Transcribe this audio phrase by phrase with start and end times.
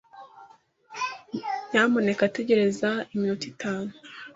[1.69, 3.91] Nyamuneka tegereza iminota itanu.